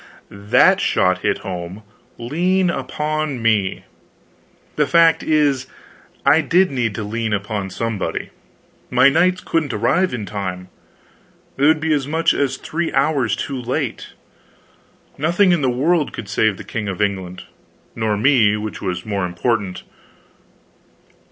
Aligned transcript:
that 0.49 0.79
shot 0.81 1.19
hit 1.19 1.37
home! 1.45 1.83
Lean 2.17 2.71
upon 2.71 3.39
me." 3.39 3.83
The 4.75 4.87
fact 4.87 5.21
is 5.21 5.67
I 6.25 6.41
did 6.41 6.71
need 6.71 6.95
to 6.95 7.03
lean 7.03 7.33
upon 7.33 7.69
somebody. 7.69 8.31
My 8.89 9.09
knights 9.09 9.41
couldn't 9.41 9.73
arrive 9.73 10.11
in 10.11 10.25
time. 10.25 10.69
They 11.55 11.67
would 11.67 11.79
be 11.79 11.93
as 11.93 12.07
much 12.07 12.33
as 12.33 12.57
three 12.57 12.91
hours 12.93 13.35
too 13.35 13.61
late. 13.61 14.13
Nothing 15.19 15.51
in 15.51 15.61
the 15.61 15.69
world 15.69 16.13
could 16.13 16.27
save 16.27 16.57
the 16.57 16.63
King 16.63 16.87
of 16.87 16.99
England; 16.99 17.43
nor 17.95 18.17
me, 18.17 18.57
which 18.57 18.81
was 18.81 19.05
more 19.05 19.23
important. 19.27 19.83